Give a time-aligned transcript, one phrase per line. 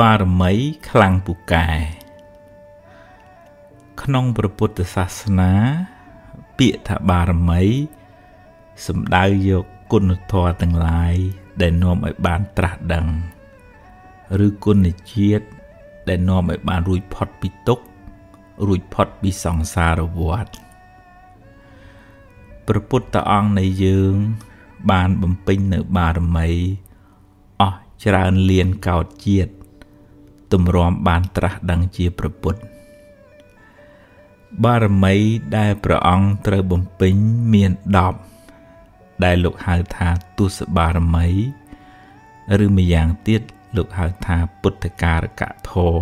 [0.00, 0.52] បារមី
[0.88, 1.68] ខ្លាំងពូកែ
[4.02, 5.52] ក្នុងព្រះពុទ្ធសាសនា
[6.58, 7.62] ពាក្យថាបារមី
[8.86, 11.14] សំដៅយកគុណធម៌ទាំងឡាយ
[11.62, 13.06] ដែលនាំឲ្យបានត្រាស់ដឹង
[14.46, 15.46] ឬគុណជាតិ
[16.08, 17.84] ដែលនាំឲ្យបានរួចផុតពីទុក្ខ
[18.66, 20.50] រួចផុតពីសង្សារវដ្ត
[22.66, 24.16] ព្រះពុទ្ធអង្គនៃយើង
[24.90, 26.48] បានបំពេញនៅបារមី
[27.60, 29.52] អស់ច្រើនលានកោតជាតិ
[30.52, 32.54] ទម្រាំបានត្រាស់ដឹងជាប្រពុត
[34.64, 35.14] បារមី
[35.56, 37.14] ដែលព្រះអង្គត្រូវបំពេញ
[37.52, 37.72] មាន
[38.48, 41.28] 10ដែលលោកហៅថាទុសបារមី
[42.64, 43.42] ឬម្យ៉ាងទៀត
[43.76, 45.98] លោកហៅថាពុទ្ធការកធរ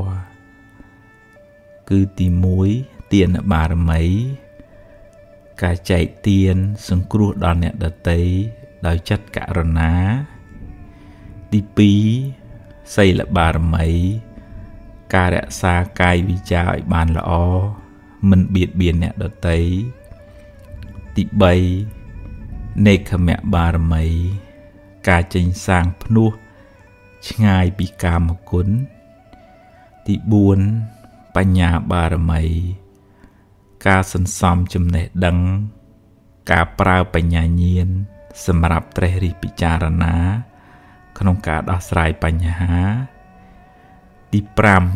[1.90, 2.26] គឺទី
[2.70, 4.02] 1ទានបារមី
[5.62, 6.56] ការចែកទាន
[6.88, 8.20] សង្គ្រោះដល់អ្នកដទៃ
[8.86, 9.92] ដោយចិត្តករុណា
[11.52, 11.60] ទី
[12.26, 13.88] 2សីលបារមី
[15.14, 17.32] ការរក្សាកាយវិចារឲ្យបានល្អ
[18.30, 19.58] មិនបៀតបៀនអ្នកដទៃ
[21.16, 21.24] ទី
[22.00, 24.04] 3នេកខមៈបារមី
[25.08, 26.30] ការចេញសាងភ្នោះ
[27.28, 28.68] ឆ្ងាយពីកាមគុណ
[30.06, 30.14] ទី
[30.76, 32.42] 4បញ្ញាបារមី
[33.86, 35.38] ការសន្សំចំណេះដឹង
[36.50, 37.88] ការប្រើបញ្ញាញាណ
[38.46, 40.16] សម្រាប់ត្រេះរិះពិចារណា
[41.18, 42.74] ក្នុងការដោះស្រាយបញ្ហា
[44.32, 44.40] ទី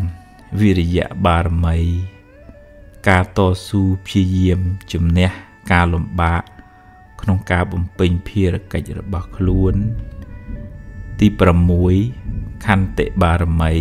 [0.02, 1.78] 5វិរិយៈបារមី
[3.08, 4.60] ការតស៊ូព្យាយាម
[4.92, 5.30] ជំនះ
[5.72, 6.42] ការលំបាក
[7.20, 9.74] ក្នុងការបំពេញភារកិច្ចរបស់ខ្លួន
[11.20, 11.28] ទី
[11.96, 13.74] 6ខន្តិបារមី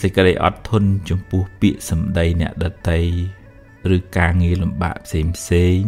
[0.00, 3.02] សេចក្តីអត់ធន់ចំពោះពាក្យសម្ដីអ្នកដតី
[3.96, 5.78] ឬការងារលំបាកផ្សេងផ្សេង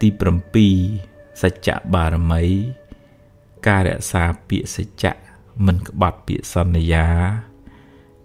[0.00, 1.09] ទី7
[1.40, 2.44] សច្ចៈបារមី
[3.66, 5.14] ការរក្សាពាក្យសច្ចៈ
[5.66, 7.06] មិនក្បត់ពាក្យសន្យា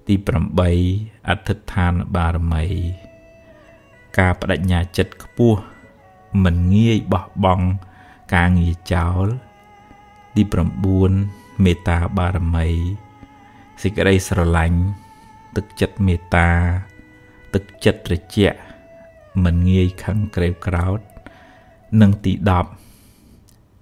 [0.07, 0.15] ទី
[0.71, 2.65] 8អធិដ្ឋានបារមី
[4.17, 5.59] ការបដិញ្ញាចិត្តខ្ពស់
[6.43, 7.67] មិនងាយបោះបង់
[8.35, 9.25] ការងារចោល
[10.35, 10.43] ទី
[11.03, 12.67] 9មេត្តាបារមី
[13.81, 14.79] សេចក្តីស្រឡាញ់
[15.55, 16.49] ទឹកចិត្តមេត្តា
[17.53, 18.59] ទឹកចិត្តត្រជាក់
[19.43, 20.99] មិនងាយខឹងក្រេវក្រោធ
[22.01, 22.84] និងទី10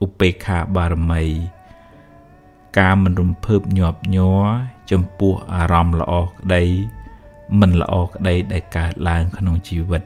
[0.04, 1.24] ឧបេក្ខាបារមី
[2.80, 4.44] ការមិនរំភើបញាប់ញ័រ
[4.92, 6.64] ចំពោះអារម្មណ៍ល្អក្តី
[7.60, 10.04] មិនល្អក្តីដែលកើតឡើងក្នុងជីវិត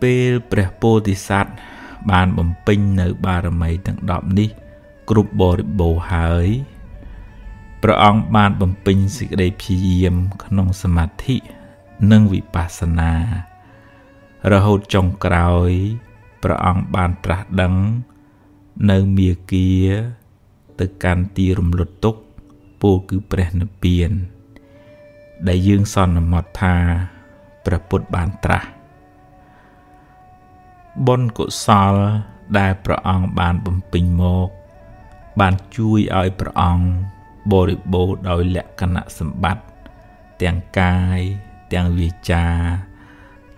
[0.00, 1.52] ពេលព្រះពោធិសត្វ
[2.10, 4.50] បានបំពេញនៅបារមីទាំង10នេះ
[5.10, 6.48] គ្រប់បរិបូរហើយ
[7.82, 11.36] ព្រះអង្គបានបំពេញសេចក្តីព្យាយាមក្នុងសមាធិ
[12.10, 13.12] និងវិបស្សនា
[14.52, 15.70] រហូតចុងក្រោយ
[16.44, 17.74] ព្រះអង្គបានត្រាស់ដឹង
[18.90, 19.70] នៅមាគា
[20.80, 22.16] ទៅកាន់ទីរំលត់ទុក
[22.82, 24.10] ពោលគឺព្រះនិព្វាន
[25.48, 26.76] ដែលយើងសន្មត់ថា
[27.64, 28.68] ព្រះពុទ្ធបានត្រាស់
[31.06, 31.94] បុណ្យកុសល
[32.58, 34.48] ដែលព្រះអង្គបានបំពេញមក
[35.40, 36.86] បានជួយឲ្យព្រះអង្គ
[37.52, 39.64] បរិបូរដោយលក្ខណៈសម្បត្តិ
[40.42, 41.20] ទាំងកាយ
[41.72, 42.46] ទាំងវាចា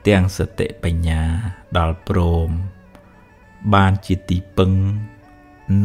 [0.09, 1.23] ទាំងសតិបញ្ញា
[1.77, 2.51] ដល់ព្រម
[3.75, 4.73] បានជាទីពឹង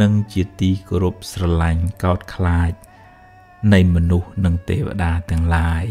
[0.01, 2.73] និងជាទីគោរពស្រឡាញ់កោតខ្លាច
[3.73, 5.85] នៃមនុស្សនិងទេវតាទាំងឡាយ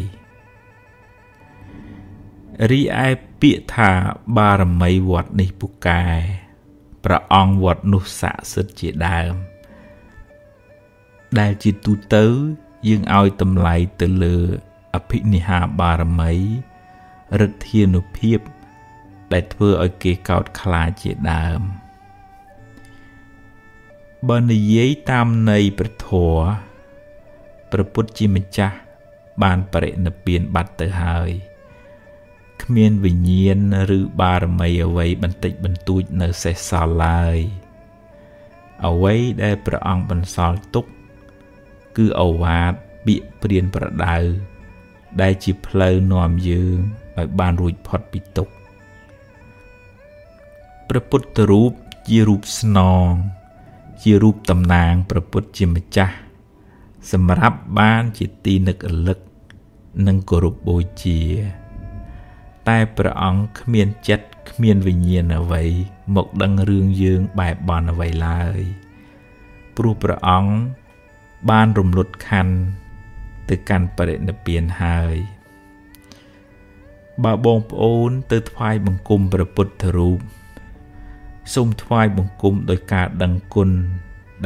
[2.70, 3.08] រីឯ
[3.40, 3.90] ពាក្យថា
[4.36, 6.04] បារមីវត្តនេះពូកែ
[7.04, 9.34] ព្រះអង្គវត្តនោះស័ក្តិសិទ្ធជាដើម
[11.38, 12.24] ដែលជាទូទៅ
[12.88, 14.38] យើងឲ្យតម្លៃទៅលើ
[14.94, 16.32] អភិនិហាបារមី
[17.40, 18.38] ឫទ្ធានុភាព
[19.32, 21.60] ដែលធ្វើឲ្យគេកោតខ្លាចជាដើម
[24.28, 26.44] បើនិយាយតាមន័យព្រះធម៌
[27.72, 28.76] ព្រះពុទ្ធជាម្ចាស់
[29.42, 31.30] បានបរិនិព្វានបាត់ទៅហើយ
[32.62, 33.58] គ្មានវិញ្ញាណ
[33.98, 37.38] ឬបារមីអ្វីបន្តិចបន្តួចនៅសេសសល់ឡើយ
[38.86, 40.86] អ្វីដែលព្រះអង្គបន្សល់ទុក
[41.96, 42.72] គឺអវាទ
[43.06, 44.16] ពាក្យព្រានប្រដៅ
[45.20, 46.76] ដែលជាផ្លូវនាំយើង
[47.18, 48.52] ឲ្យបានរួចផុតពីទុក្ខ
[50.88, 51.72] ព្រះពុទ្ធរូប
[52.08, 53.06] ជារូបស្នង
[54.02, 56.14] ជារូបតំណាងព្រះពុទ្ធជាម្ចាស់
[57.12, 59.18] សម្រាប់បានជាទីនឹករលឹក
[60.06, 61.20] និងគោរពបូជា
[62.68, 65.64] តែព្រះអង្គគ្មានចិត្តគ្មានវិញ្ញាណអ្វី
[66.14, 68.60] មកដឹងរឿងយើងបែបបន់អ្វីឡើយ
[69.76, 70.52] ព្រោះព្រះអង្គ
[71.50, 72.54] បានរំលត់ខណ្ឌ
[73.48, 75.16] ទៅកាន់បរិនិព្វានហើយ
[77.24, 80.18] បើបងប្អូនទៅថ្វាយបង្គំព្រះពុទ្ធរូប
[81.54, 83.70] សូមថ្វាយបង្គំដោយការដឹងគុណ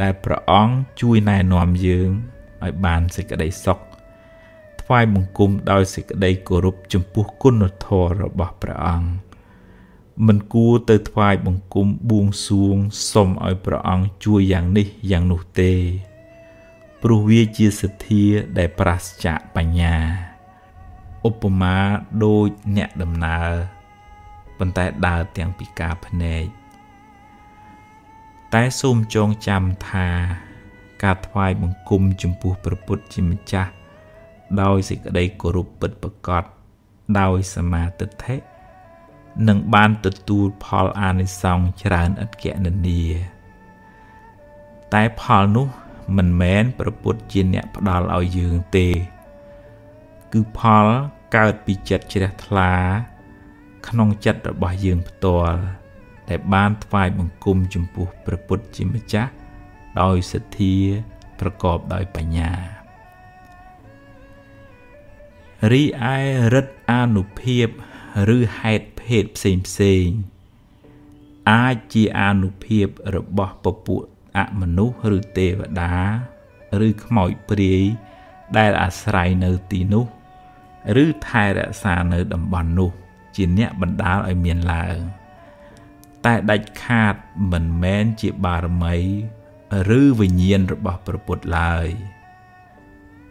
[0.01, 2.09] ដែលព្រះអង្គជួយណែនាំយើង
[2.63, 3.79] ឲ្យបានសេចក្តីសុខ
[4.81, 9.09] ថ្វាយបង្គំដោយសេចក្តីគោរពចំពោះគុណធម៌របស់ព្រះអង្គ
[10.27, 12.77] មិនគួរទៅថ្វាយបង្គំបួងសួង
[13.11, 15.73] សុំឲ្យព្រះអង្គជួយយ៉ាងនេះយ៉ាងនោះទេ
[17.01, 18.25] ព្រោះវាជាសទ្ធា
[18.57, 19.95] ដែលប្រាសចាកបញ្ញា
[21.27, 21.77] ឧបមា
[22.23, 22.47] ដូច
[22.77, 23.51] អ្នកដំណើរ
[24.57, 26.64] ប៉ុន្តែដើរទាំងពីការភ្នែក
[28.55, 30.07] តែសូមចងចាំថា
[31.03, 33.71] ការថ្វាយបង្គំចំពោះព្រះពុទ្ធជាម្ចាស់
[34.61, 36.43] ដោយសេចក្តីគោរពពិតប្រាកដ
[37.19, 38.35] ដោយសមាទិដ្ឋិ
[39.47, 43.03] នឹងបានទទួលផលអានិសង្សច្រើនឥតគណនា
[44.93, 45.67] តែផលនោះ
[46.17, 48.87] មិនមែនព្រះពុទ្ធជាអ្នកផ្ដល់ឲ្យយើងទេ
[50.33, 50.85] គឺផល
[51.35, 52.73] កើតពីចិត្តជ្រះថ្លា
[53.87, 55.84] ក្នុងចិត្តរបស់យើងផ្ទាល់
[56.29, 59.31] ដែលបានថ្វាយបង្គំចំពោះព្រះពុទ្ធជាម្ចាស់
[60.01, 60.75] ដោយសទ្ធា
[61.39, 62.51] ប្រកបដោយបញ្ញា
[65.71, 65.83] រី
[66.13, 66.17] ឯ
[66.53, 67.67] រិទ្ធអានុភាព
[68.35, 70.07] ឬហេតុភេទផ្សេងផ្សេង
[71.51, 74.01] អាចជាអានុភាពរបស់ពពួក
[74.37, 75.95] អមនុស្សឬទេវតា
[76.87, 77.83] ឬខ្មោចព្រាយ
[78.57, 80.05] ដែលអាស្រ័យនៅទីនោះ
[81.03, 82.91] ឬថែរក្សានៅតំបន់នោះ
[83.35, 84.97] ជាអ្នកបណ្ដាលឲ្យមានឡើង
[86.25, 87.15] តែដាច់ខាត
[87.51, 88.95] មិនមែនជាបារមី
[89.99, 91.87] ឬវិញ្ញាណរបស់ព្រះពុទ្ធឡើយ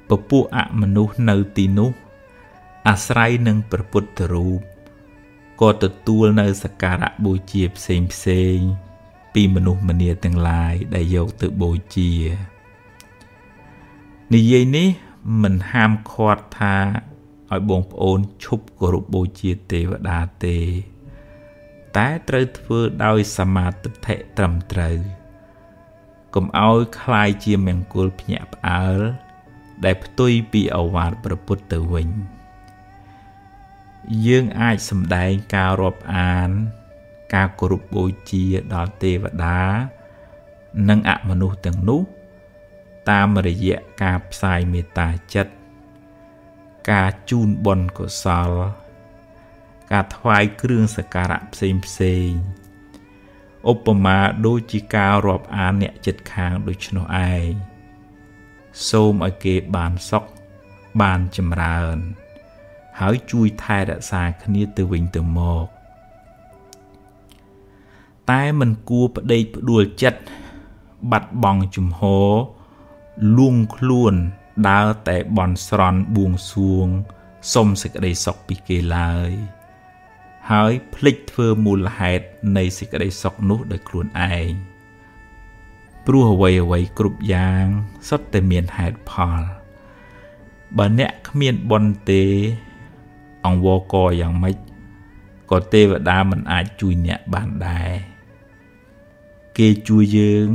[0.08, 1.92] ពពួកអមនុស្សនៅទីនោះ
[2.88, 4.60] អាស្រ័យនឹងព្រះពុទ្ធរូប
[5.60, 8.58] ក៏ទទួលនៅសក្ការៈបូជាផ្សេងផ្សេង
[9.34, 12.12] ពីមនុស្សម្នាទាំងឡាយដែលយកទៅបូជា
[14.34, 14.88] និយាយនេះ
[15.42, 16.76] មិនហាមឃាត់ថា
[17.50, 20.58] ឲ្យបងប្អូនឈប់គោរពបូជាទេវតាទេ
[21.97, 24.97] តែត្រូវធ្វើដោយសមាទិដ្ឋិត្រឹមត្រូវ
[26.35, 28.99] កុំឲ្យคล้ายជាមង្គលភ្ញាក់ផ្អើល
[29.85, 32.07] ដែលផ្ទុយពីអវាទប្រពុតទៅវិញ
[34.25, 36.49] យើងអាចសម្ដែងការរាប់អាន
[37.33, 39.59] ការគោរពបូជាដល់ទេវតា
[40.89, 42.01] និងអមនុស្សទាំងនោះ
[43.09, 45.53] តាមរយៈការផ្សាយមេត្តាចិត្ត
[46.91, 48.49] ការជូនបុណ្យកុសល
[49.92, 52.30] ការថ្វាយគ្រឿងសក្ការៈផ្សេងផ្សេង
[53.70, 57.50] ឧបមាដូចជាការរាប់អានអ្នកចិត្តខាងដូច្នោះឯង
[58.88, 60.24] សូមឲ្យគេបានសុខ
[61.02, 61.98] បានចម្រើន
[63.00, 65.66] ហើយជួយថែរក្សាគ្នាទៅវិញទៅមក
[68.30, 70.20] តែមិនគួរប្តេកផ្ដួលចិត្ត
[71.10, 72.30] បាត់បង់ជំហរ
[73.36, 74.14] លួងខ្លួន
[74.68, 76.88] ដើរតែបន់ស្រន់បួងសួង
[77.54, 79.30] សុំសេចក្តីសុខពីគេឡើយ
[80.50, 82.26] ហើយភ្លេចធ្វើមូលហេតុ
[82.56, 84.52] នៃសេចក្តីសុខនោះដោយខ្លួនឯង
[86.06, 87.66] ព្រោះអ្វីអ្វីគ្រប់យ៉ាង
[88.08, 89.42] សុទ្ធតែមានហេតុផល
[90.76, 92.24] បើអ្នកគ្មានបុណ្យទេ
[93.46, 94.56] អង្វរកយ៉ាងម៉េច
[95.50, 97.92] ក៏ទេវតាមិនអាចជួយអ្នកបានដែរ
[99.58, 100.48] គេជួយយើង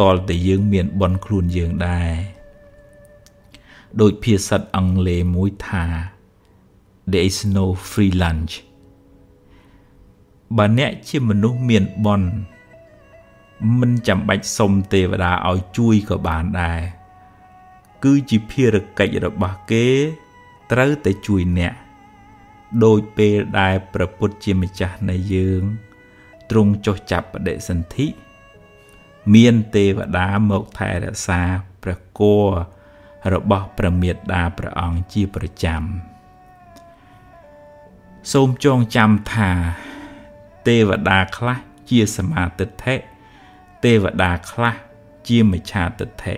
[0.00, 2.12] តលតែយើងមានបន់ខ្លួនយើងដែរ
[4.00, 5.84] ដោយភាសាអង់គ្លេសមួយថា
[7.10, 8.52] there is no free lunch
[10.56, 12.28] បើអ្នកជាមនុស្សមានបន់
[13.78, 16.80] មិនចាំបាច់សុំទេវតាឲ្យជួយក៏បានដែរ
[18.04, 19.88] គឺជាភារកិច្ចរបស់គេ
[20.72, 21.74] ត្រូវតែជួយអ្នក
[22.84, 25.62] ដោយពេលដែលព្រះពុទ្ធជាម្ចាស់នៃយើង
[26.50, 28.06] ទ្រង់ចុះចាប់បដិសន្ធិ
[29.34, 31.42] មានទេវតាមកថែរក្សា
[31.82, 32.46] ព្រះគរ
[33.34, 35.82] របស់ព្រះមេត្តាព្រះអង្គជាប្រចាំ
[38.32, 39.50] សូមចងចាំថា
[40.66, 41.58] ទេវតាខ្លះ
[41.90, 42.94] ជាសមាទិដ្ឋិ
[43.84, 44.74] ទេវតាខ្លះ
[45.28, 46.34] ជាមិច្ឆាទិដ្ឋិ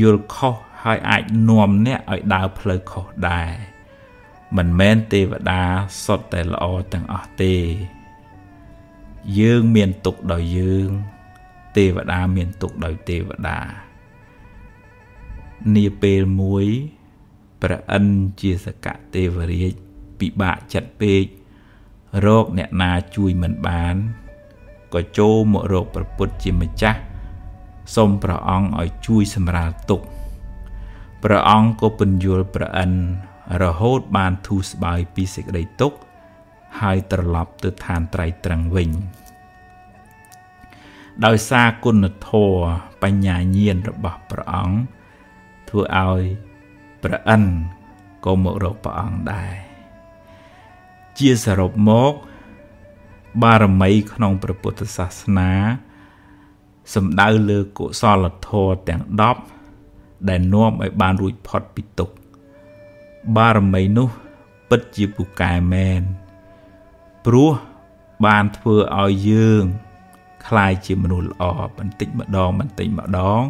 [0.00, 3.52] យល់ខុសហើយអាចនាំអ្នកឲ្យដើរផ្លូវខុសដែរ
[4.56, 5.62] មិនមែនទេវតា
[6.04, 7.54] សុទ្ធតែល្អទាំងអស់ទេ
[9.38, 10.90] យើងមានទុកដោយយើង
[11.76, 13.58] ទេវតាមានទុកដោយទេវតា
[15.76, 16.66] នាពេលមួយ
[17.62, 19.72] ព្រះឥន្ទជាសកទេវរាជ
[20.18, 21.24] ពិបាកចិត្តពេក
[22.26, 23.96] រកអ្នកណាជួយមិនបាន
[24.94, 27.00] ក៏ចូលមករកព្រះពុទ្ធជាម្ចាស់
[27.94, 30.06] សូមព្រះអង្គឲ្យជួយសម្រាលទុក្ខ
[31.22, 33.00] ព្រះអង្គក៏ពន្យល់ព្រះឥន្ទ
[33.62, 35.98] រហូតបានធូរស្បើយពីសេចក្តីទុក្ខ
[36.80, 38.90] ហើយត្រឡប់ទៅឋានត្រៃត្រឹងវិញ
[41.24, 42.58] ដោយសារគុណធម៌
[43.02, 44.76] បញ្ញាញាណរបស់ព្រះអង្គ
[45.68, 46.22] ធ្វើឲ្យ
[47.02, 47.52] ព្រះឥន្ទ
[48.24, 49.67] ក៏មករកព្រះអង្គដែរ
[51.19, 52.13] ជាសរុបមក
[53.43, 55.51] បារមីក្នុងព្រះពុទ្ធសាសនា
[56.93, 59.03] សំដៅលើកុសលធម៌ទាំង
[59.65, 62.15] 10ដែលនាំឲ្យបានរួចផុតពីទុក្ខ
[63.37, 64.09] បារមីនោះ
[64.69, 66.01] ពិតជាពូកែមែន
[67.25, 67.51] ព្រោះ
[68.25, 69.63] បានធ្វើឲ្យយើង
[70.47, 71.43] คล้ายជាមនុស្សល្អ
[71.77, 73.43] បន្តិចម្ដងបន្តិចម្ដង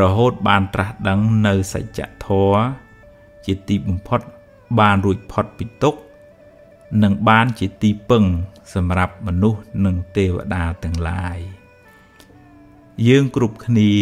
[0.00, 2.62] រហូតបានត្រាស់ដឹងនៅសច្ចធម៌
[3.46, 4.20] ជាទីបំផុត
[4.80, 6.00] បានរួចផុតពីទុក្ខ
[7.03, 8.23] និងបានជាទីពឹង
[8.73, 11.39] សម្រាប់មនុស្សនិងទេវតាទាំងឡាយ
[13.07, 13.93] យើងគ្រប់គ្នា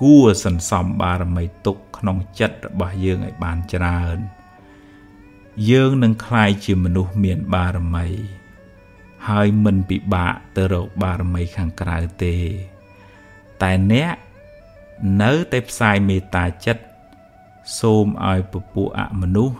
[0.00, 4.18] គួរសន្សំបារមីទុកក្នុងចិត្តរបស់យើងឲ្យបានច្រើន
[5.70, 8.06] យើងនឹងក្លាយជាមនុស្សមានបារមី
[9.28, 12.36] ហើយមិនពិបាកទៅរកបារមីខាងក្រៅទេ
[13.62, 14.14] តែអ្នក
[15.22, 16.84] នៅតែផ្សាយមេត្តាចិត្ត
[17.80, 19.56] សូមឲ្យពពួកអមនុស្ស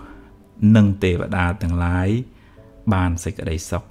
[0.77, 2.09] និងទេវតាទាំងឡាយ
[2.95, 3.85] បានសេចក្តីសុខ